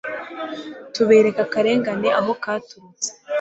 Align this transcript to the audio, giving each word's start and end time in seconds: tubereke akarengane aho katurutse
tubereke 0.93 1.39
akarengane 1.45 2.09
aho 2.19 2.31
katurutse 2.43 3.09